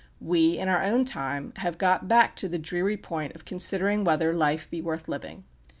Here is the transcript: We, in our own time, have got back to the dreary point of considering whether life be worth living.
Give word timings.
We, 0.19 0.57
in 0.57 0.67
our 0.67 0.81
own 0.83 1.05
time, 1.05 1.53
have 1.57 1.77
got 1.77 2.07
back 2.07 2.35
to 2.37 2.49
the 2.49 2.57
dreary 2.57 2.97
point 2.97 3.35
of 3.35 3.45
considering 3.45 4.03
whether 4.03 4.33
life 4.33 4.67
be 4.67 4.81
worth 4.81 5.07
living. 5.07 5.43